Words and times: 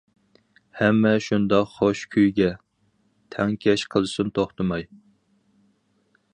ھەممە 0.77 1.11
شۇنداق 1.25 1.75
شوخ 1.75 2.01
كۈيگە، 2.15 2.49
تەڭكەش 3.37 3.87
قىلسۇن 3.95 4.35
توختىماي. 4.39 4.89